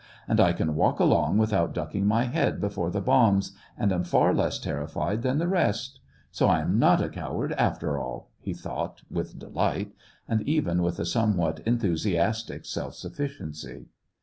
And 0.27 0.39
I 0.39 0.51
can 0.53 0.73
walk 0.73 0.99
along 0.99 1.37
without 1.37 1.75
ducking 1.75 2.07
my 2.07 2.23
head 2.23 2.59
before 2.59 2.89
the 2.89 3.01
bombs, 3.01 3.51
and 3.77 3.91
am 3.91 4.03
far 4.03 4.33
less 4.33 4.57
terrified 4.57 5.21
than 5.21 5.37
the 5.37 5.47
rest! 5.47 5.99
So 6.31 6.47
I 6.47 6.59
am 6.61 6.79
not 6.79 7.03
a 7.03 7.07
coward, 7.09 7.51
after 7.51 7.99
all 7.99 8.31
}"he 8.41 8.55
thought 8.55 9.03
with 9.11 9.37
delight, 9.37 9.93
and 10.27 10.41
even 10.49 10.81
with 10.81 10.97
a 10.97 11.05
some 11.05 11.37
what 11.37 11.59
enthusiastic 11.67 12.65
self 12.65 12.95
sufficiency. 12.95 13.89